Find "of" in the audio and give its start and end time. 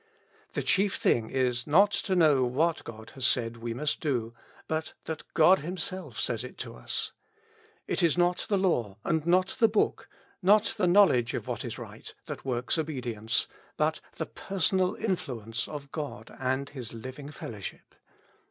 11.35-11.45, 15.67-15.91